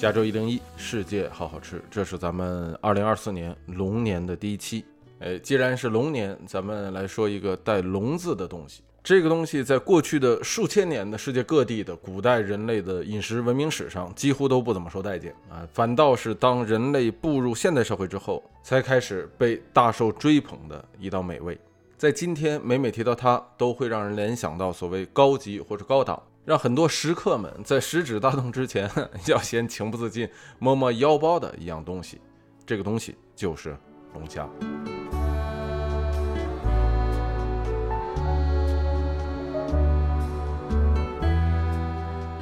[0.00, 4.82] 加州一零一世界好好吃，这是咱们二零二四年龙年的第一期。
[5.18, 8.80] 哎，既然是龙年，咱们来说一个带“龙”字的东西。
[9.04, 15.68] 这个东西在过去的数千年的世界各地的古代人类的饮食文明史上，几乎都不怎么受待见啊。
[15.70, 21.58] 反倒是当人类步入现代社会之后，才开始被大受追捧的一道美味。
[21.98, 26.22] 在今天，每每提到它，都会让人联想到所谓高级或者高档。
[26.44, 28.90] 让很多食客们在食指大动之前，
[29.28, 32.18] 要先情不自禁摸摸腰包的一样东西，
[32.64, 33.76] 这个东西就是
[34.14, 34.48] 龙虾。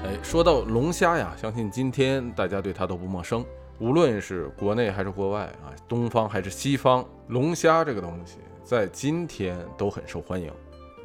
[0.04, 3.44] 哎，说到龙虾呀，相信今天大家对它都不陌生，
[3.80, 10.52] 无论是国内还是国外啊，东方还是西方，龙虾这个东西在今天都很受欢迎，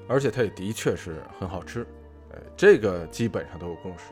[0.08, 1.86] 而且它也的确是很好吃。
[2.56, 4.06] 这个基本上都有共识，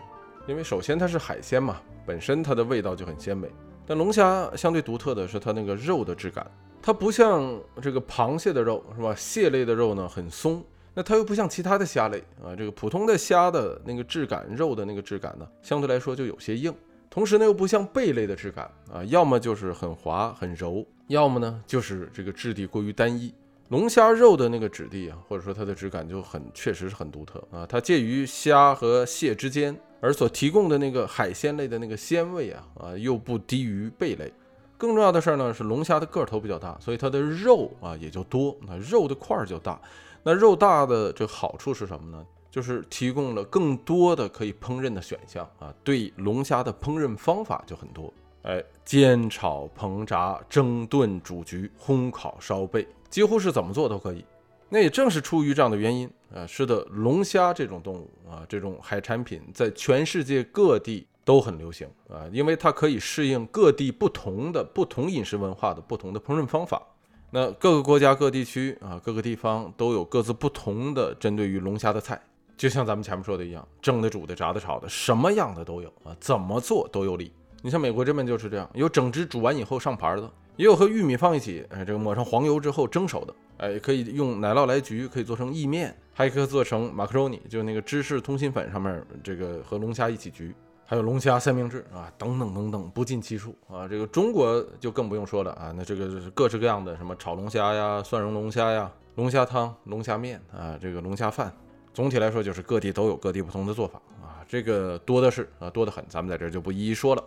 [0.47, 3.49] 因为首先它是海鲜嘛，本身它的味道就很鲜美。
[3.85, 6.49] 但龙虾相对独特的是它那个肉的质感，
[6.81, 9.13] 它不像这个螃蟹的肉是吧？
[9.15, 16.73] 蟹类的肉呢很松，那它又不像其他的虾类啊，这个普通的虾的那个质感，肉的那个质感呢，相对来说就有些硬。
[17.09, 23.33] 同时呢又不像贝类的质感啊，要么就是很滑很柔，要么呢就是这个质地过于单一。
[23.71, 27.65] 龙虾肉的那个质地啊，或者说它的质感就很，确实是很独特啊。
[27.65, 34.29] 它介于虾和蟹之间，而所提供的那个海鲜类的那个鲜味啊，啊又不低于贝类。
[34.77, 39.79] 更重要的事儿呢是龙虾的个头比较大，所以它的肉啊也就多，那肉的块儿就大。
[40.21, 42.25] 那肉大的这好处是什么呢？
[42.49, 45.73] 就是提供了更多的可以烹饪的选项啊。
[45.81, 52.85] 对龙虾的烹饪方法就很多，哎，煎炒烹炸蒸炖煮焗烘烤烧焙。
[53.11, 54.25] 几乎是怎么做都可以，
[54.69, 66.81] 那也正是出于这样的原因啊，使得龙虾这种动物啊，这种海产品在全世界各地都很流行啊，因为它可以适应各地不同的不同饮食文化的不同的烹饪方法。
[67.29, 72.21] 那各个国家各地区啊，各个地方都有各自不同的针对于龙虾的菜，
[72.55, 77.33] 就像咱们前面说的一样，蒸的、煮的、炸的、炒的，什么样的都有啊，怎么做都有理。
[77.61, 80.31] 你像美国这边就是这样，有整只煮完以后上盘的。
[80.61, 90.53] 也有和玉米放一起，哎，这个抹上黄油之后蒸熟的，哎，可以用奶酪来焗，可以做成意面，还可以做成马克 roni，，就那个芝士通心粉上面这个和龙虾一起焗，
[90.85, 93.87] 还有龙虾三明治啊，等等等等，不计其数啊。
[93.87, 101.51] 这个中国就更不用说了啊，那这个是各式各样的什么炒龙虾呀、蒜蓉龙虾呀、龙虾汤、龙虾面啊，这个龙虾饭，
[101.91, 107.23] 总体来说就是各地都有各地不同的做法啊，这个多的是啊，多得很，咱们在这就不一一说了。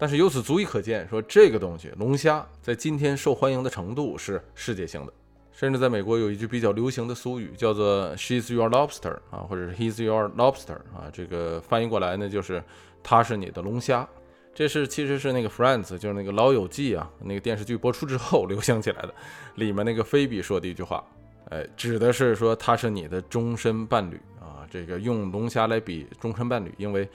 [0.00, 5.12] 但是由此足以可见，说这个东西龙虾在今天受欢迎的程度是世界性的，
[5.52, 12.64] 甚至在美国有一句比较流行的俗语，叫做 "She's your lobster" 啊，或者是 "He's your lobster" 啊，这个翻译过来呢就是
[13.02, 14.08] 他是你的龙虾。
[14.54, 19.14] 这是其实是那个 Friends，就是那个老友记啊，那个电视剧播出之后流行起来的，
[19.56, 21.04] 里面那个菲比说的一句话，
[21.50, 27.06] 哎，指的是说他是你的终身伴侣啊，这个用龙虾来比终身伴侣，因为。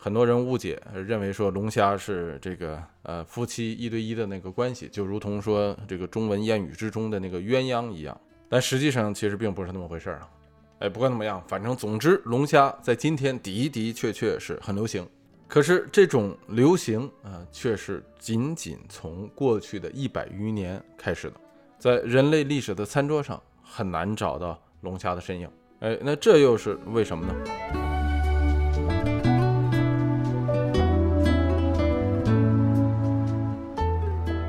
[0.00, 8.18] 很多人误解，认为说龙虾是这个呃夫妻一对一的那个关系，就如同说这个中文谚语之中的那个鸳鸯一样。
[8.48, 10.30] 但实际上其实并不是那么回事儿啊。
[10.78, 15.04] 哎，不管怎么样，反正总之龙虾在今天的的确确是很流行。
[15.48, 21.34] 可是这种流行啊，却是仅仅从过去的一百余年开始的，
[21.78, 25.50] 在人类历史的餐桌上很难找到龙虾的身影。
[25.80, 27.87] 哎，那这又是为什么呢？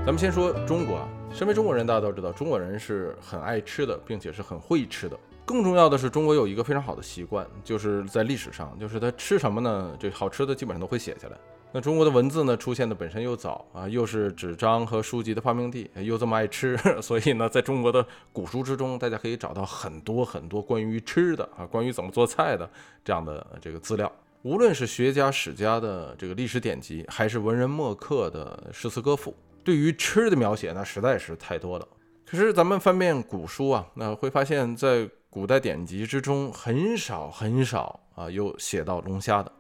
[0.10, 5.16] 咱们先说中国啊，身为中国人，大家都知道，中国人是很爱吃的，并且是很会吃的。
[5.46, 9.96] 更重要的是，中国有一个非常好的习惯，就是在历史上，就是他吃什么呢？
[10.00, 11.38] 这好吃的基本上都会写下来。
[11.72, 18.04] 那中国的文字呢，出现的本身又早啊，又是纸张和书籍的发明地，又这么爱吃， 所以呢，在中国的
[18.34, 22.68] 古书之中，大家可以找到很多很多关于吃的啊，关于怎么做菜的
[23.06, 24.12] 这样的这个资料。
[24.42, 29.36] 无论是学家史家的这个历史典籍，还是文人墨客的诗词歌赋。
[29.70, 31.88] 对于吃的描写，那实在是太多了。
[32.26, 39.52] 可是咱们翻遍古书啊，那会发现，在古代典籍之中，很少很少啊，有写到龙虾的。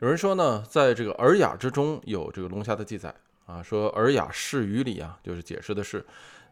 [0.00, 6.02] 有人说呢，在这个《尔雅》之中有这个龙虾的记载啊，说《尔雅释语》里啊，就是解释的是，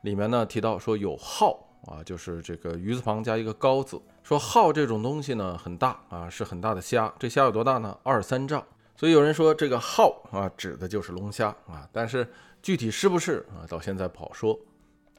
[0.03, 7.11] 里面呢提到说有号啊，就是这个鱼字旁加一个高字，说号这种东西呢很大啊，是很大的虾。
[7.19, 7.99] 这虾有多大呢？
[8.03, 8.63] 二三丈。
[8.95, 12.31] 所以有人说这个号啊，指的就是龙虾啊，但是。
[12.67, 13.63] 具体是不是啊？
[13.69, 14.59] 到现在不好说。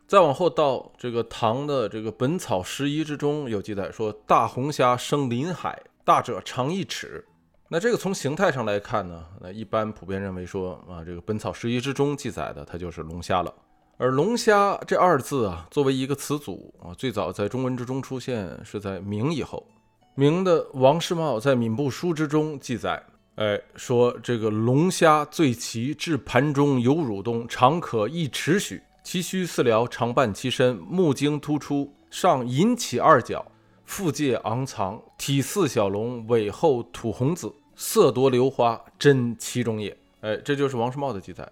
[0.05, 7.23] 再往后到这个唐的这个《本草拾遗》之中有记载说，大红虾生临海，大者长一尺。
[7.69, 13.53] 那这个从形态上来看呢，那一般普遍认为说啊，这个《本草拾遗》之中记载的它就是龙虾了。
[13.95, 19.65] 而龙虾这二字啊，作为一个词组啊，最早在中文之中出现是在明以后。
[20.15, 23.01] 明的王世茂在《闽部书》之中记载，
[23.37, 33.45] 哎，说这个龙虾醉鳍至盘中有蠕动，长可一尺许，其须四条，长伴其身，目睛突出，上引起二角，
[33.85, 39.95] 腹界昂藏，体似小龙，尾后吐红紫，色夺流花，真其中也。
[40.21, 41.47] 哎，这就是王世茂的记载。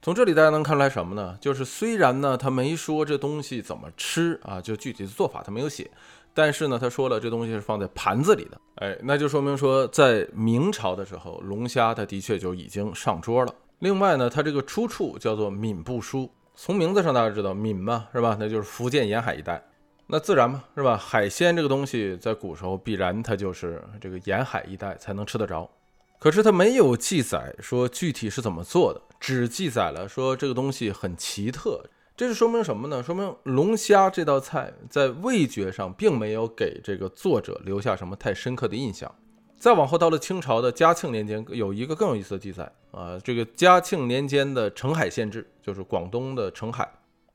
[0.00, 1.36] 从这里大家能看出来什么呢？
[1.40, 5.90] 就是虽然呢，他没说这东西怎么吃啊，就具体的做法他没有写，
[6.34, 13.54] 但是呢，他说了这东西是放在盘子里的，哎，那就说明说在明朝的时候，龙虾它的确就已经上桌了。
[13.78, 16.22] 另外呢，它这个出处叫做《闽部书》，
[16.56, 18.36] 从名字上大家知道闽嘛，是吧？
[18.38, 19.62] 那就是福建沿海一带，
[20.08, 20.96] 那自然嘛，是吧？
[20.96, 25.70] 海鲜这个东西在古时候必然它就是这个沿海一带才能吃得着。
[26.18, 31.80] 可是它没有记载说具体是怎么做的，只记载了说这个东西很奇特。
[32.16, 33.02] 这是说明什么呢？
[33.02, 39.12] 说明龙虾这道菜在味觉上并没有给这个作者留下什么太深刻的印象。
[39.58, 46.88] 再往后到了清朝的嘉庆年间，有一个更有意思的记载啊，这个嘉庆年间的《澄海县志》，就是广东的澄海，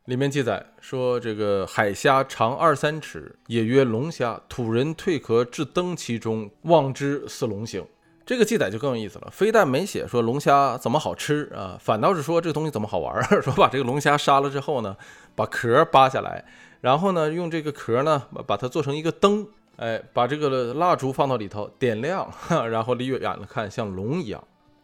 [0.06, 7.86] 里面记载说这个海虾长二三尺，也曰龙虾，土人蜕壳至灯其中，望之似龙形。
[8.30, 13.24] 这个记载就更有意思了，非但没写说龙虾怎么好吃啊，反倒是说这个东西怎么好玩儿。
[13.42, 14.96] 说把这个龙虾杀了之后呢，
[15.34, 16.46] 把壳扒下来，
[16.80, 19.48] 然后呢用这个壳呢把它做成一个灯，
[19.78, 22.32] 哎，把这个蜡烛放到里头点亮，
[22.70, 24.44] 然后离远了看像龙一样，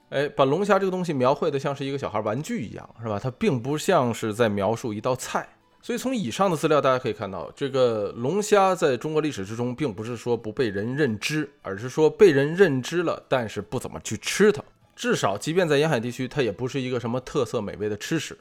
[0.10, 3.20] 哎，把龙虾这个东西描绘的像是一个小孩玩具一样，是吧？
[3.22, 5.48] 它并不像是在描述一道菜。
[5.86, 14.64] 所以从以上的资料，大家可以看到，这个龙虾在中国历史之中，并不是说不被人认知，而是说被人认知了，但是不怎么去吃它。
[14.96, 18.36] 至少，即便在沿海地区，它也不是一个什么特色美味的吃食。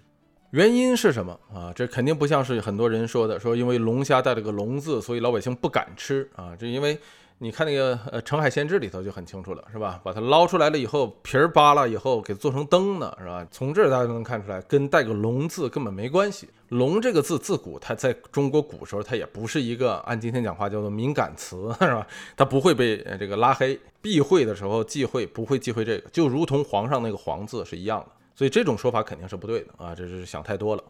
[0.52, 1.70] 原因是什么啊？
[1.76, 6.56] 这肯定不像是很多人说的，说因为龙虾带了个“龙”字，所以老百姓不敢吃啊。
[6.58, 6.98] 这因为。
[7.44, 10.00] 你看那个呃《澄海县志》里头就很清楚了，是吧？
[10.02, 13.46] 把它捞出来了以后，皮儿扒了以后，给做成灯呢，是吧？
[13.50, 16.48] 从这儿大家就能看出来，跟带个“龙”字根本没关系。
[16.70, 22.06] 龙这个字自古它在中国古时候，它也不是一个按今天讲话叫做敏感词，是吧？
[22.34, 23.78] 它不会被这个拉黑。
[24.00, 28.06] 避讳的时候忌讳不会忌讳这个，就如同皇上那个“皇”字是一样的。
[28.34, 30.82] 所以这种说法肯定是不对的啊，这是想太多了。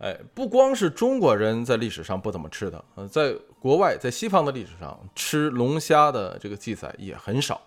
[0.00, 7.60] 哎，不光是中国人在历史上不怎么吃的，呃，在国外，在西方的历史上，吃龙虾的这个记载也很少。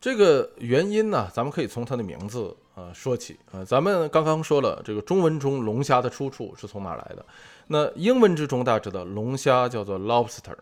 [0.00, 3.64] 这个原因呢，咱们可以从它的名字啊说起啊。
[3.64, 7.26] 咱们刚刚说了，这个中文中龙虾的出处是从哪来的？
[7.66, 10.56] 那英文之中大家知道，龙虾叫做 lobster。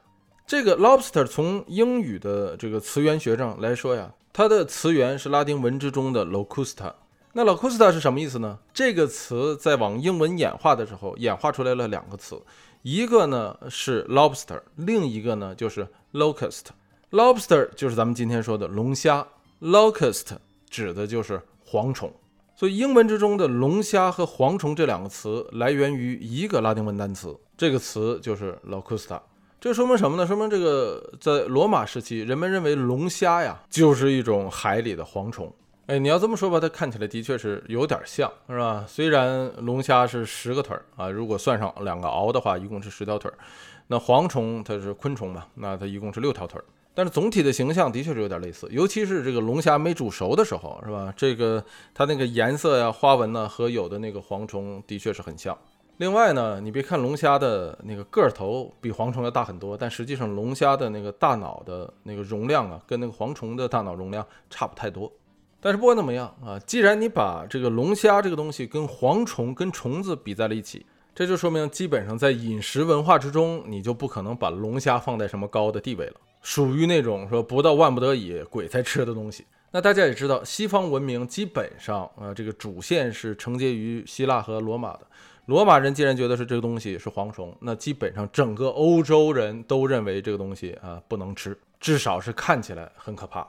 [0.46, 6.90] 这个 lobster 从英语的这个词源学上来说呀，它的词源是拉丁文之中的 locusta。
[7.32, 8.58] 那 locusta 是什么意思呢？
[8.72, 12.40] 这个词在往英文演化的时候，演化出来了两个词，
[12.82, 16.62] 一个呢是 lobster，另一个呢就是 locust。
[17.10, 19.26] lobster 就是咱们今天说的龙虾
[19.60, 20.26] ，locust
[20.68, 21.40] 指的就是
[21.70, 22.12] 蝗虫。
[22.56, 29.20] 所以英文之中的龙虾和蝗虫这两个词来源于一个拉丁文单词，这个词就是 locusta。
[29.60, 30.26] 这说明什么呢？
[30.26, 35.52] 说明这个在罗马时期，人们认为龙虾呀就是一种海里的蝗虫。
[35.88, 38.84] 哎，你要这么说吧，它看起来的确是有点像，是吧？
[38.86, 43.38] 虽然龙虾是十个腿儿啊，如果算上两个螯的话，一共是十条腿儿。
[43.86, 46.64] 那蝗虫它是昆虫嘛，那它一共是六条腿儿。
[46.92, 51.10] 但是总体的形象的确是有点类似，尤其是这个龙虾没煮熟的时候，是吧？
[51.16, 51.64] 这个
[51.94, 55.56] 它那个颜色呀、花纹呢，和有的那个蝗虫的确是很像。
[55.96, 65.10] 另外呢，你别看龙虾的那个个头比蝗虫要大很多，但实际上龙虾的那个大脑的那个容量啊，跟那个蝗虫的大脑容量差不太多。
[65.60, 79.44] 但是不管怎么样啊，既然你把这个龙虾这个东西跟蝗虫、跟虫子比在了一起，这就说明基本上在饮食文化之中，你就不可能把龙虾放在什么高的地位了，属于那种说不到万不得已鬼才吃的东西。
[79.70, 85.00] 那大家也知道，西方文明基本上啊，这个主线是承接于希腊和罗马的。
[85.46, 93.46] 罗马人既然觉得是这个东西是蝗虫，那基本上整个欧洲人都认为这个东西啊不能吃，至少是看起来很可怕。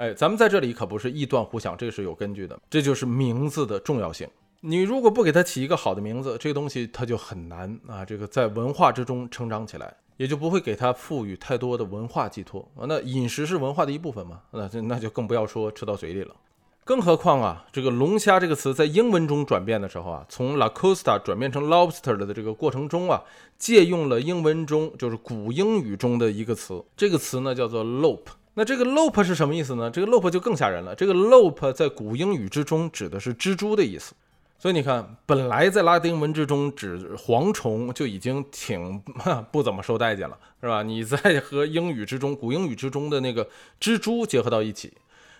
[0.00, 2.58] 哎，咱们在这里可不是臆断胡想，这个是有根据的。
[2.70, 4.26] 这就是名字的重要性。
[4.62, 12.86] 你如果不给它起一个好的名字，这个东西它就很难啊，这个在文化之中成长起来，也就不会给它赋予太多的文化寄托啊。
[12.88, 14.40] 那饮食是文化的一部分嘛？
[14.52, 16.34] 那那就更不要说吃到嘴里了。
[16.82, 23.22] 更何况啊，这个龙虾这个词在英文中转变的时候啊，从 la costa 转变成 lobster 的这个过程中啊，
[23.58, 28.32] 借用了英文中就是古英语中的一个词，这个词呢叫做 lope。
[28.54, 29.90] 那这个 lope 是什么意思呢？
[29.90, 30.94] 这个 lope 就更吓人了。
[30.94, 34.14] 这个 lope 在古英语之中指的是蜘蛛的意思。
[34.58, 39.02] 所以你看，本来在拉丁文之中指蝗虫就已经挺
[39.50, 40.82] 不怎么受待见了，是吧？
[40.82, 43.48] 你在和英语之中、古英语之中的那个
[43.80, 44.92] 蜘蛛结合到一起，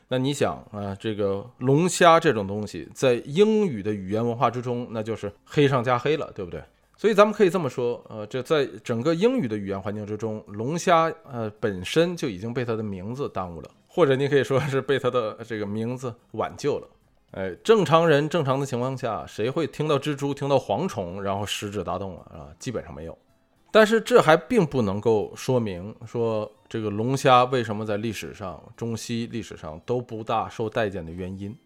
[0.09, 6.63] 那你想啊，这个龙虾这种东西在英语的语言文化之中，那就是黑上加黑了，对不对？
[7.01, 16.87] 所以咱们可以这么说，呃，这在整个英语的语言环境之中，龙虾呃本身就已经被它的名字耽误了，或者你可以说是被它的这个名字挽救了。
[17.31, 22.27] 哎，正常人正常的情况下，谁会听到蜘蛛、听到蝗虫，然后食指大动啊？
[22.35, 23.17] 啊，基本上没有。
[23.71, 31.57] 但是这还并不能够说明说这个龙虾为什么在历史上、中西历史上都不大受待见的原因。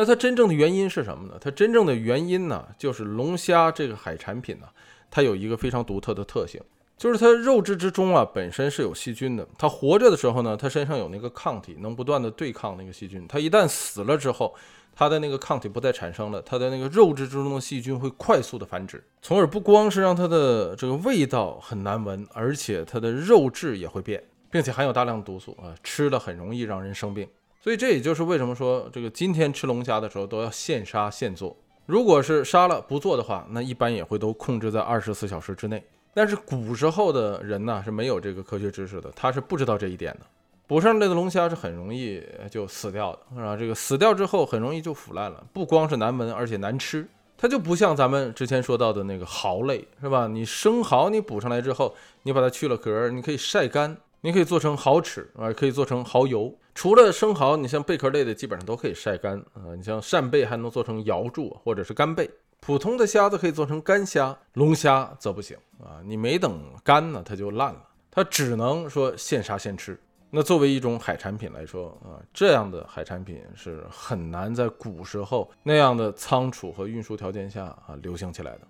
[0.00, 1.34] 那它真正的原因是什么呢？
[1.40, 4.66] 它真正的原因呢，就是龙虾这个海产品呢，
[5.10, 6.62] 它有一个非常独特的特性，
[6.96, 9.44] 就是它肉质之中啊本身是有细菌的。
[9.58, 13.26] 它活着的时候呢，它身上有那个抗体，能不断的对抗那个细菌。
[13.28, 14.54] 它一旦死了之后，
[14.94, 27.26] 它的那个抗体不再产生了，它的那个肉质之中的细菌会快速的繁殖，从而不光是让它的这个味道很难闻，而且它的肉质也会变，并且含有大量的毒素啊，吃了很容易让人生病。
[27.60, 31.56] 所以这也就是为什么说这个今天吃龙虾的时候都要现杀现做。
[31.86, 35.82] 如果是杀了不做的话，那一般也会都控制在二十四小时之内。
[36.14, 40.20] 但是古时候的人呢是没有这个科学知识的，他是不知道这一点的。
[40.66, 43.56] 捕上来的龙虾是很容易就死掉的，啊？
[43.56, 47.08] 这个死掉之后很容易就腐烂了，不光是难闻，而且难吃。
[47.38, 50.26] 它就不像咱们之前说到的那个蚝类，是吧？
[50.26, 56.52] 你生蚝你捕上来之后，你把它去了壳，你可以晒干，你可以做成蚝豉啊，可以做成蚝油。
[56.78, 59.74] 除了生蚝，你像贝壳类的基本上都可以晒干啊。
[59.76, 62.30] 你像扇贝还能做成瑶柱或者是干贝，
[62.60, 65.98] 普通的虾子可以做成干虾，龙虾则不行啊。
[66.04, 67.82] 你没等干呢，它就烂了，
[68.12, 69.98] 它只能说现杀现吃。
[70.30, 78.60] 那作为一种海产品来说啊，这样的海产品是很难在古时候那样的仓储和运输条件下啊流行起来的，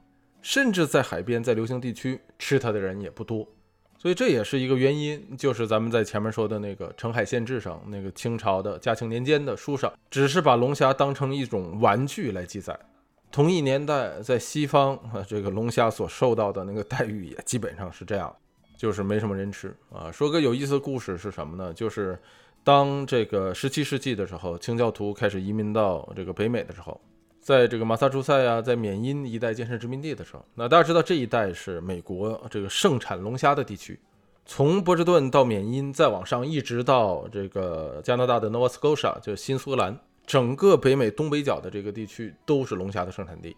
[0.41, 3.47] 甚至在海边，在流行地区吃它的人也不多，
[3.99, 12.79] 所以这也是一个原因，就是咱们在前面说的那个《澄海县志》上，那个清朝的嘉庆年间的书上，只是把龙虾当成一种玩具来记载。
[13.31, 18.35] 同一年代，在西方，这个龙虾所受到的那个待遇也基本上是这样。
[18.77, 20.09] 就是没什么人吃啊。
[20.13, 21.75] 说个有意思的故事是什么呢？
[21.75, 22.17] 就是
[22.63, 27.01] 当这个十七世纪的时候，清教徒开始移民到这个北美的时候，
[27.49, 33.99] 在这个马萨诸塞呀，在缅因一带建设殖民地的时候，那大家知道这一带是美国这个盛产龙虾的地区，
[34.45, 43.57] 从波士顿到缅因，再往上一直到这个加拿大的 Nova Scotia，就是新苏格兰，整个北美东北角的这个地区都是龙虾的生产地。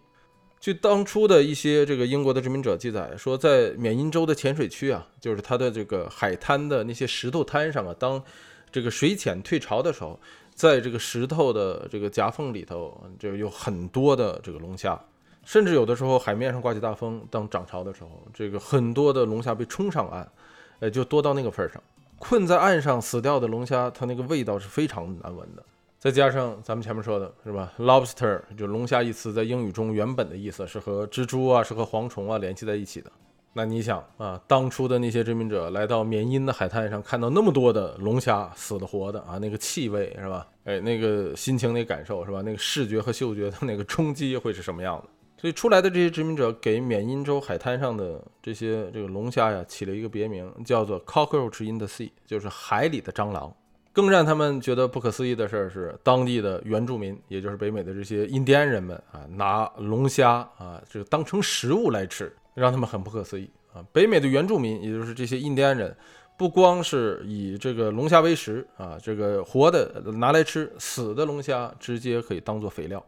[0.61, 8.23] 据当初的一些这个英国的殖民者记载说，在缅因州的浅水区啊，就是它的这个海滩的那些石头滩上啊，当
[8.71, 10.17] 这个水浅退潮的时候，
[10.61, 14.95] 在这个石头的这个夹缝里头，就有很多的这个龙虾，
[15.43, 20.31] 甚至有的时候海面上刮起大风，当涨潮的时候，这个很多的龙虾被冲上岸，
[20.79, 21.81] 呃，就多到那个份上。
[22.19, 25.63] 困在岸上死掉的龙虾，它那个味道是非常难闻的。
[25.97, 33.11] 再加上咱们前面说的是吧，lobster 就龙虾一词在英语中原本的意思是和蜘蛛啊，是和蝗虫啊联系在一起的。
[33.53, 40.47] 那你想啊，当初的那些殖民者来到缅因的海滩上，看到那么多的龙虾死的活的啊，那个气味是吧？
[40.63, 42.41] 哎，那个心情那感受是吧？
[42.41, 45.05] 那个视觉和嗅觉的那个冲击会是什么样的？
[45.37, 53.51] 所以出来的这些殖民者给缅因州海滩上的这些这个龙虾呀起了一个别名，叫做 cockroach in the sea，就是海里的蟑螂。
[53.93, 63.83] 更让他们觉得不可思议的事儿是，当地的原住民，也就是北美的这些印第安人们啊，拿龙虾啊，这个当成食物来吃，让他们很不可思议啊。
[63.91, 65.93] 北美的原住民，也就是这些印第安人，
[66.41, 73.05] 不光是以这个龙虾为食啊，这个活的拿来吃，死的龙虾直接可以当做肥料，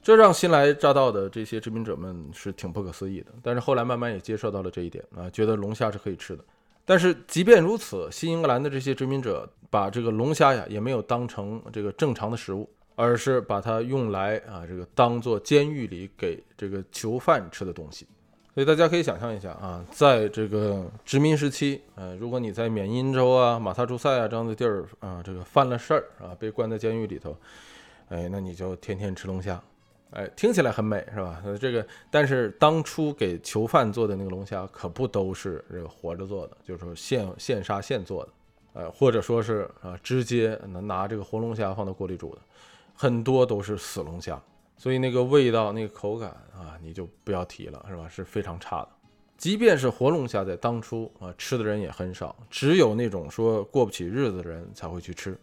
[0.00, 3.32] 这让新来乍到的这些殖民者们是挺不可思议的。
[3.42, 6.44] 但是后来慢慢也接受到了这一点啊，觉得龙虾是可以吃的。
[6.84, 18.06] 但是即便如此，新英格兰的这些殖民者把这个龙虾呀也没有当成这个正常的食物，而是把它用来啊这个当做监狱里给这个囚犯吃的东西。
[18.58, 27.36] 所以大家可以想象一下啊，在这个殖民时期，呃，如果你在缅因州啊、马萨诸塞啊这样的地儿啊，这个犯了事儿啊，被关在监狱里头，
[28.08, 29.62] 哎，那你就天天吃龙虾。
[30.10, 31.40] 哎，听起来很美，是吧？
[31.60, 38.32] 这个，但是当初给囚犯做的那个龙虾，可不都是这个活着做的，就是说现现杀现做的，
[38.72, 42.40] 呃，或者说是啊，直接能拿这个活龙虾放到锅里煮的，
[42.92, 44.42] 很多都是死龙虾，
[44.78, 48.08] 所以那个味道、那个口感啊，你就不要提了，是吧？
[48.08, 48.88] 是非常差的。
[49.36, 55.38] 即便是活龙虾，在当初啊，吃的人也很少，只有那种说过不起日子的人才会去吃。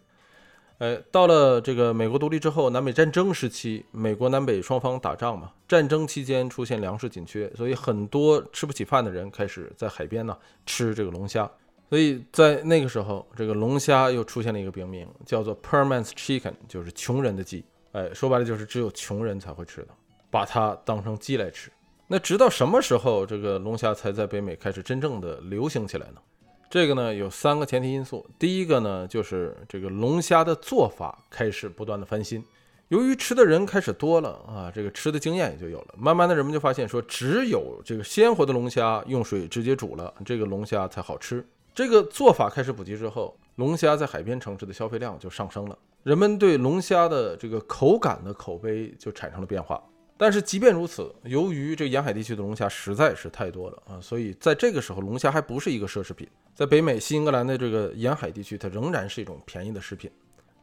[0.78, 11.50] 哎，到了这个美国独立之后，南北战争时期，美国南北双方打仗嘛，战争期间出现粮食紧缺，所以很多吃不起饭的人开始在海边呢吃这个龙虾。
[11.88, 17.64] 所以在那个时候，这个龙虾又出现了一个别名，叫做 p e r m a n s Chicken，就是穷人的鸡。
[17.92, 19.88] 哎，说白了就是只有穷人才会吃的，
[20.30, 21.70] 把它当成鸡来吃。
[22.08, 26.20] 那直到什么时候，这个龙虾才在北美开始真正的流行起来呢？
[26.68, 28.26] 这个呢有三个前提因素。
[28.38, 32.44] 第一个呢就是这个龙虾的做法开始不断的翻新，
[32.88, 35.94] 由于吃的人开始多了啊，这个吃的经验也就有了。
[35.96, 41.44] 慢慢的人们就发现说，只有这个鲜活的龙虾用水直接煮了，这个龙虾才好吃。
[41.74, 45.78] 这个做法开始普及之后，龙虾在海边城市的消费量就上升了。
[46.06, 49.82] 人们对龙虾的这个口感的口碑就产生了变化，
[50.16, 56.28] 但是即便如此，由于这沿海地区的龙虾实在是太多了啊，所以在这个时候，龙虾还不是一个奢侈品。
[56.54, 60.08] 在北美、新英格兰的这个沿海地区，它仍然是一种便宜的食品。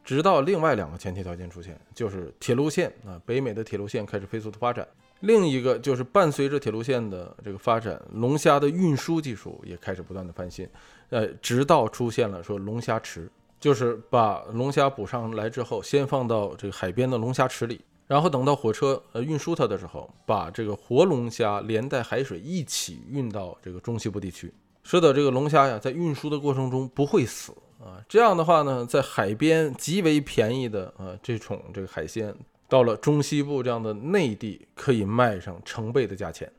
[0.02, 4.82] 直到另外两个前提条件出现，就是铁路线啊，北美的铁路线开始飞速的发展；
[5.20, 10.66] 另一个就是伴随着铁路线的这个发展，龙虾的运输技术也开始不断的翻新。
[11.10, 13.30] 呃，直到出现了说龙虾池。
[13.64, 24.52] 就是把龙虾捕上来之后，先放到这个海边的龙虾池里，然后等到火车呃运输它的时候，把这个活龙虾连带海水一起运到这个中西部地区，
[24.82, 27.96] 使得这个龙虾呀在运输的过程中不会死啊。
[28.06, 32.34] 这样的话呢，在海边极为便宜的啊这种这个海鲜，
[32.68, 36.52] 到了中西部这样的内地可以卖上成倍的价钱。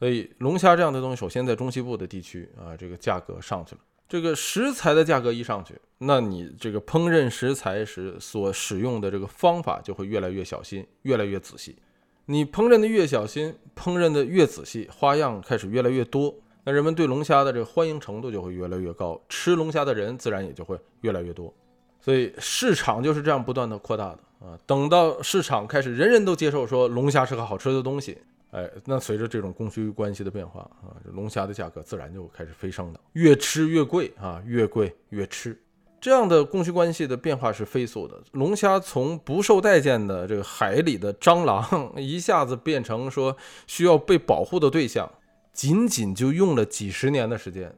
[0.00, 3.80] 所以龙虾这样的东西，首先在中西部的地区啊，这个价格上去了。
[4.08, 11.76] 这个食材的价格一上去，那你这个烹饪食材时所使用的这个方法就会越来越小心，越来越仔细。
[12.24, 16.34] 你烹饪的越小心，烹饪的越仔细，花样开始越来越多，
[16.64, 21.52] 那人们对龙虾的这个欢迎程度就会越来越高，吃龙虾的人自然也就会越来越多。
[22.00, 24.58] 所以市场就是这样不断的扩大的啊。
[24.66, 28.16] 等到市场开始人人都接受说龙虾是个好吃的东西。
[28.50, 35.60] 哎，那随着这种供需关系的变化啊，这龙虾的价格自然就开始飞升了，越吃越贵啊，越贵越吃。
[36.00, 45.10] 这样的供需关系的变化是飞速的，龙虾从不受待见的这个海里的蟑螂，一下子变成说需要被保护的对象，
[45.52, 47.76] 仅仅就用了几十年的时间。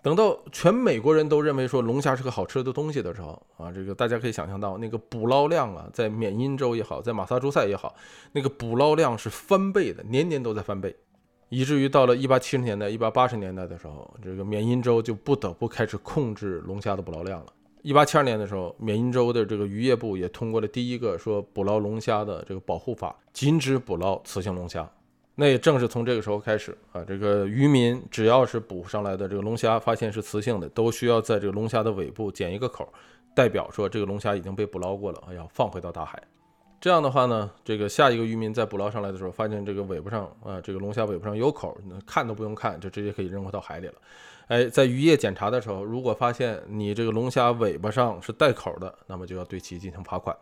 [0.00, 7.94] 等到全美国人都认为说龙虾是个好吃的东西的时候啊，这个大家可以想象到那个捕捞量啊，在缅因州也好，在马萨诸塞也好，
[8.32, 10.94] 那个捕捞量是翻倍的，年年都在翻倍，
[11.48, 17.52] 以至于到了一八七十年代、一八八十年代的时候，这个缅因州就不得不开始控制龙虾的捕捞量了。
[17.82, 24.88] 一八七二年的时候，缅因州的这个渔业部也通过了第一个说捕捞龙虾的这个保护法，禁止捕捞雌性龙虾。
[25.40, 32.92] 那也正是从这个时候开始啊，这个渔民只要是捕上来的这个龙虾，发现是雌性的，都需要在这个龙虾的尾部剪一个口，
[33.36, 36.20] 代表说这个龙虾已经被捕捞过了，要放回到大海。
[36.80, 43.94] 这样的话呢，这个下一个渔民在捕捞上来的时候，发现这个尾巴上啊，这个龙虾尾巴上有口，那看都不用看，就直接可以扔回到海里了。
[44.48, 50.36] 哎，在渔业检查的时候，如果发现你这个龙虾尾巴上是带口的，那么就要对其进行罚款，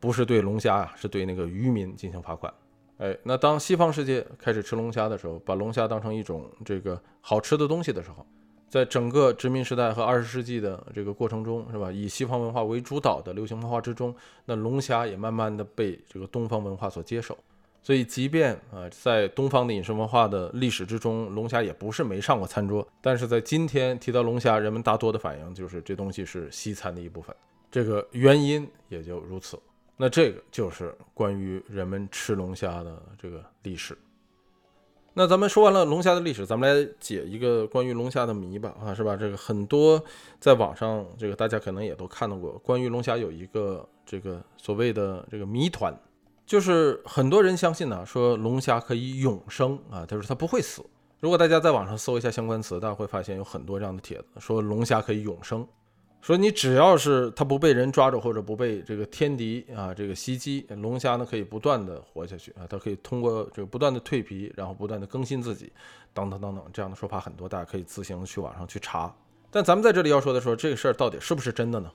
[0.00, 2.52] 不是对龙虾啊，是对那个渔民进行罚款。
[3.00, 8.26] 哎，那当西方世界开始吃龙虾的时候，把龙虾当成一种这个好吃的东西的时候，
[8.68, 11.90] 在整个殖民时代和二十世纪的这个过程中，是吧？
[11.90, 17.36] 以西方文化为主导的流行文化之中，那龙虾也慢慢的被这个东方文化所接受。
[17.82, 27.34] 所以，即便啊，在东方的饮食文化的历史之中，龙虾也不是没上过餐桌，但是在今天提到龙虾，人们大多的反应就是这东西是西餐的一部分。
[27.70, 29.58] 这个原因也就如此。
[30.02, 33.94] 那这个就是关于人们吃龙虾的这个历史。
[35.12, 39.14] 那咱们说完了龙虾的历史，咱们来解一个关于龙虾的谜吧，啊，是吧？
[39.14, 40.02] 这个很多
[40.38, 45.94] 在网上，这个大家可能也都看到过，关于龙虾有一个这个所谓的这个谜团，
[46.46, 50.82] 就是很多人相信呢，说龙虾可以永生啊，他说它不会死。
[51.18, 55.68] 如果大家在网上搜一下相关词，大家会发现有很多这样的帖子，说龙虾可以永生。
[56.20, 65.72] 说你只要是它不被人抓住或者不被这个天敌啊这个袭击，龙虾呢可以不断的活下去啊，它可以通过这个不断的蜕皮，然后不断的更新自己，
[66.12, 69.14] 等等等等，这样的说法很多，大家可以自行去网上去查。
[69.50, 71.90] 但咱们在这里要说的说这个事儿到底是不是真的呢？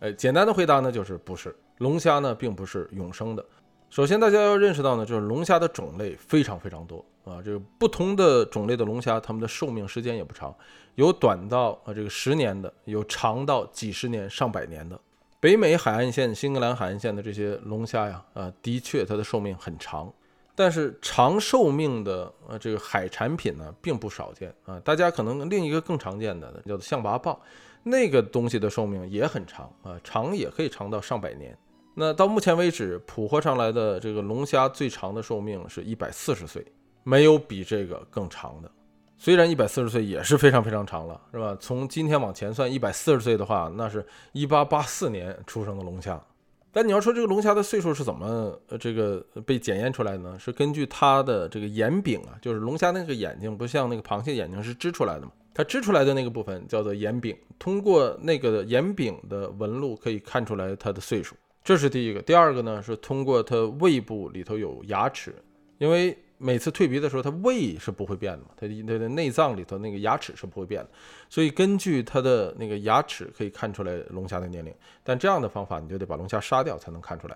[0.00, 3.44] 哎，简单的回答呢就是不是，龙虾呢并不是永生的。
[3.88, 7.40] 首先，大家要认识到呢，就是龙虾的种类非常非常多啊。
[7.42, 10.54] 这个不同的种类的龙虾，它们的寿命时间也不长，
[10.96, 15.00] 有短到啊这个十年的，有长到几十年、上百年的。
[15.38, 20.12] 北美海岸线、新英格兰海岸线的这些龙虾呀，啊，的确它的寿命很长。
[20.54, 24.80] 但是长寿命的呃这个海产品呢并不少见啊。
[24.80, 27.36] 大家可能另一个更常见的叫做象拔蚌，
[27.84, 31.56] 那个东西的寿命也很长啊，长也可以长到上百年。
[31.98, 36.62] 那到目前为止捕获上来的这个龙虾最长的寿命是一百四十岁，
[37.04, 38.70] 没有比这个更长的。
[39.16, 41.56] 虽然一百四十岁也是非常非常长了，是吧？
[41.58, 46.22] 从今天往前算，一百四十岁的话，那是一八八四年出生的龙虾。
[46.70, 50.38] 但你要说这个龙虾的岁数是怎么呃这个被检验出来呢？
[50.38, 61.34] 是根据它的这个眼柄啊，就是龙虾那个眼睛不像那个螃蟹眼睛是支出来的嘛，它支出来的那个部分叫做眼柄，通过那个眼柄的纹路可以看出来它的岁数，
[61.66, 62.22] 这是第一个。
[62.22, 65.34] 第二个呢是通过它胃部里头有牙齿，
[65.78, 66.16] 因为。
[66.38, 70.90] 每次蜕皮的时候，它胃是不会变的嘛，它它的内脏里头那个牙齿是不会变的，
[71.30, 74.70] 所以根据它的那个牙齿可以看出来龙虾的年龄。
[75.02, 77.34] 但这样的方法你就得把龙虾杀掉才能看出来。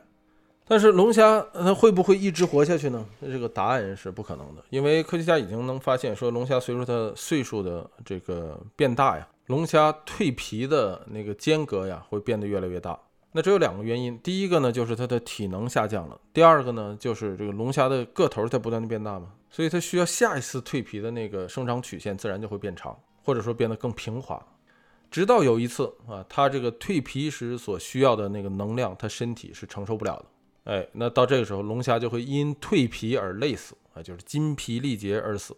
[0.66, 3.02] 但是龙虾它会不会一直活下去呢？
[3.22, 13.00] 这个答案是不可能的，因为科学家已经能发现说，龙虾随着它岁数的这个变大呀，龙虾蜕皮的那个间隔呀会变得越来越大。
[13.32, 24.44] 那这有两个原因，第一个呢就是它的体能下降了，第二个呢就是这个龙虾的个头在不断的变大嘛，所以它需要下一次蜕皮的那个生长曲线自然就会变长，或者说变得更平滑，
[25.12, 35.56] 直到有一次啊，它这个蜕皮时所需要的那个能量，它身体是承受不了的，哎，那到这个时候龙虾就会因蜕皮而累死啊，就是筋疲力竭而死。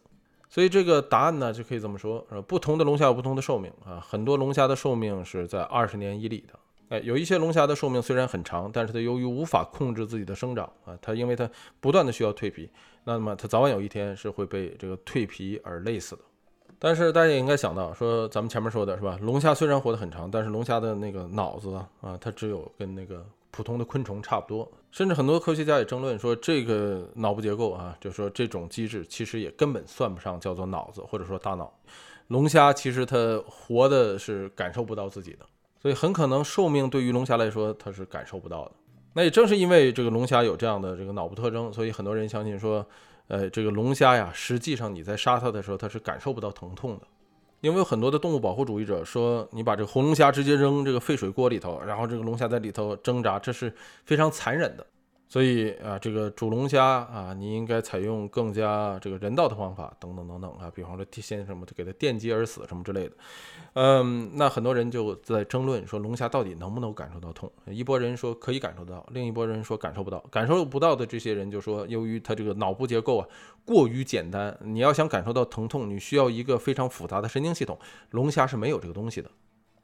[0.51, 6.59] 所以这个答案呢就可以这么说，呃，不同的龙虾有不同的寿命啊，很多龙虾的寿命是在二十年以里的。
[6.93, 11.51] 哎，有一些龙虾的寿命虽然很长，但是它由于无法控制自己的生长啊，它因为它
[11.81, 12.69] 不断的需要蜕皮，
[13.05, 16.23] 那么它早晚有一天是会被这个蜕皮而累死的。
[16.79, 19.19] 但是大家也应该想到，说咱们前面说的是吧？
[19.23, 31.73] 龙虾虽然活得很长，但是龙虾的那个脑子啊，它只有跟那个普通的昆虫差不多，甚至很多科学家也争论说，这个脑部结构啊，就说这种机制其实也根本算不上叫做脑子或者说大脑。
[32.27, 35.47] 龙虾其实它活的是感受不到自己的。
[35.83, 38.73] 所以很可能寿命对于龙虾来说，它是感受不到的。
[39.15, 42.87] 那也正是因为这个龙虾有这样的这个脑部特征，所以很多人相信说，
[43.27, 47.03] 呃，这个龙虾呀，实际上你在杀它的时候，它是感受不到疼痛的。
[47.61, 54.87] 因为有很多的动物保护主义者说，你把这个红龙虾直接扔这个沸水锅里头，然后这个龙虾在里头挣扎，这是非常残忍的。
[55.33, 63.15] 所以啊，这个煮龙虾啊，你应该采用更加这个人道的方法，等等等等啊，比方说先什么给它电击而死什么之类的。
[63.73, 67.51] 嗯，那很多人就在争论说龙虾到底能不能感受到痛？
[67.65, 70.19] 一拨人说可以感受到，另一拨人说感受不到。
[70.31, 73.27] 感受不到的这些人就说，由于它这个脑部结构啊
[73.65, 77.79] 过于简单，你要想感受到疼痛，你需要一个非常复杂的神经系统，
[78.11, 79.31] 龙虾是没有这个东西的。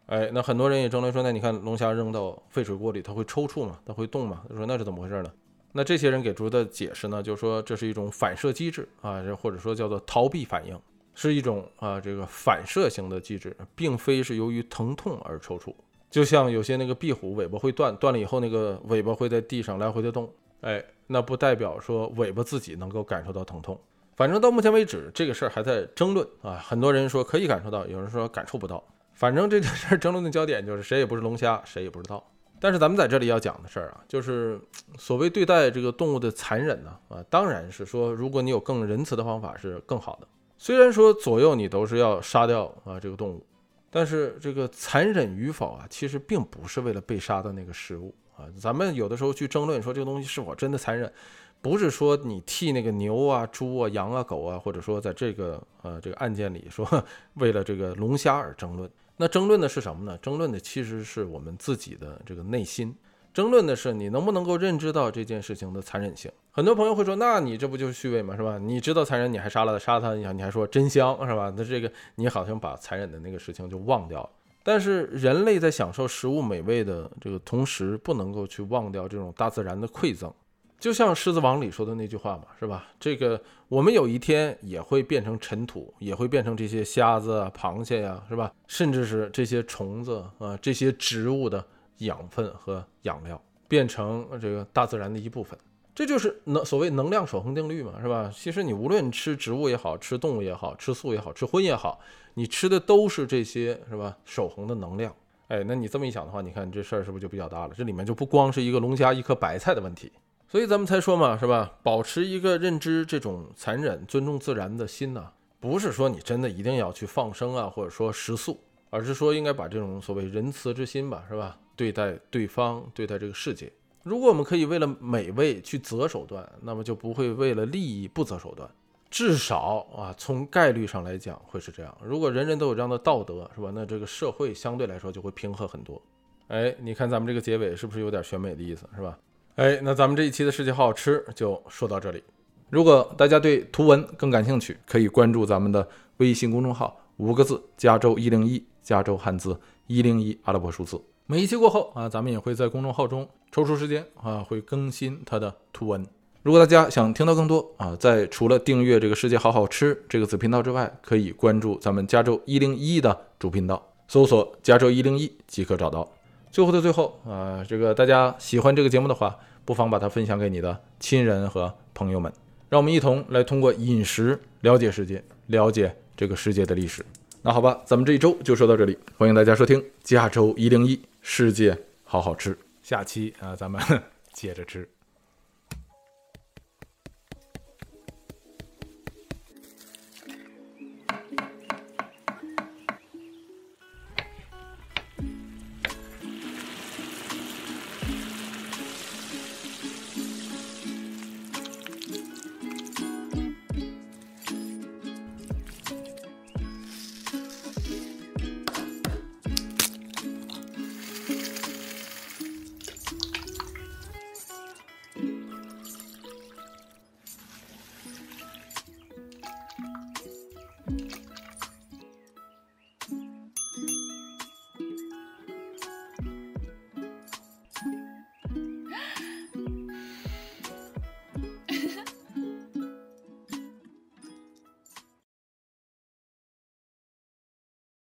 [0.08, 3.78] 哎，那很多人也争论说，那你看龙虾扔到沸水锅里，它会抽搐吗？
[3.84, 4.42] 它会动吗？
[4.48, 5.30] 他说那是怎么回事呢？
[5.72, 10.80] 那这些人给出的解释呢，就是说这是一种反射机制啊，或者说叫做逃避反应，
[11.14, 15.74] 是一种啊这个反射型的机制，并非是由于疼痛而抽搐。
[16.10, 23.78] 就像有些那个壁虎尾巴会断，断了以后那个尾巴会在地上来回的动，哎，那不代表说尾巴自己能够感受到疼痛。
[24.16, 28.82] 反正到目前为止，这个事儿还在争论啊，很多人说可以感受到，有人说感受不到。
[29.18, 32.24] 反正这件事儿争论的焦点就是谁也不是龙虾，谁也不知道。
[32.60, 34.60] 但是咱们在这里要讲的事儿啊，就是
[34.96, 40.28] 所谓对待这个动物的残忍呢，啊，当然是说如果你有更仁慈的方法是更好的。
[40.56, 43.44] 虽然说左右你都是要杀掉啊这个动物，
[43.90, 48.46] 但是这个残忍与否啊，其实并不是为了被杀的那个食物啊。
[48.56, 51.12] 咱们有的时候去争论说这个东西是否真的残忍，
[51.60, 56.86] 不是说你替那个牛啊、猪啊、羊啊、狗啊，或者说在这个呃这个案件里说
[57.34, 58.88] 为了这个龙虾而争论。
[59.20, 60.16] 那争论的是什么呢？
[60.18, 62.94] 争论的其实是我们自己的这个内心，
[63.34, 66.30] 争论的是你能不能够认知到这件事情的残忍性。
[66.52, 68.36] 很多朋友会说，那你这不就是虚伪吗？
[68.36, 68.58] 是吧？
[68.58, 71.52] 你知道残忍，你还杀了他杀了他，你你还说真香，是吧？
[71.56, 74.30] 那这个你好像把残忍的那个事情就忘掉了。
[74.62, 80.32] 但是人类在享受食物美味的这个同时，不能够去忘掉这种大自然的馈赠。
[80.78, 82.86] 就像《狮子王》里说的那句话嘛，是吧？
[83.00, 88.52] 这个我们有一天也会变成尘土，也会变成这些虾子啊、螃蟹呀，是吧？
[88.68, 91.64] 甚至是这些虫子啊、这些植物的
[91.98, 95.58] 养分和养料，变成这个大自然的一部分。
[95.96, 98.30] 这就是能所谓能量守恒定律嘛，是吧？
[98.32, 101.98] 其实你无论吃植物也好，吃动物也好，吃素也好，吃荤也好，
[102.34, 104.16] 你吃的都是这些，是吧？
[104.24, 105.12] 守恒的能量。
[105.48, 107.74] 哎，那你这么一想的话，你看这事儿是不是就比较大了？
[107.76, 110.12] 这里面就不光是一个龙虾、一颗白菜的问题。
[110.50, 111.70] 所以咱们才说嘛，是吧？
[111.82, 115.30] 保持一个认知这种残忍、尊重自然的心呢，
[115.60, 118.58] 不是说你真的一定要去放生啊，或者说食素，
[118.88, 121.58] 而是说应该把这种所谓仁慈之心吧，是吧？
[121.76, 123.70] 对待对方，对待这个世界。
[124.02, 128.66] 如果我们可以为了美味去择手段，那么就不会为了利益不择手段。
[129.10, 131.94] 至少啊，从概率上来讲会是这样。
[132.02, 133.70] 如果人人都有这样的道德，是吧？
[133.74, 136.00] 那这个社会相对来说就会平和很多。
[136.46, 139.18] 哎，你看咱们这个结尾是不是有点选美的意思，是吧？
[139.58, 142.22] 哎，那咱们这一期的世界好好吃就说到这里。
[142.70, 151.00] 如果大家对图文更感兴趣，可以关注咱们的微信公众号，五个字：加州一零一，加州汉字一零一阿拉伯数字。
[151.26, 156.06] 每一期过后啊，咱们也会在公众号中抽出时间啊，会更新它的图文。
[156.44, 166.08] 如果大家想听到更多啊，在除了订阅这个世界好好吃这个子频道之外，可以关注咱们加州一零一的主频道，搜索加州一零一即可找到。
[166.52, 169.36] 最后的最后啊，这个大家喜欢这个节目的话，
[169.68, 172.32] 不妨把它分享给你的亲人和朋友们，
[172.70, 177.04] 让我们一同来通过饮食了解世界，了解这个世界的历史。
[177.42, 183.78] 那好吧，咱们这一周就说到这里，欢迎大家收听加州一零一世界好好吃，下期啊咱们
[184.32, 184.88] 接着吃。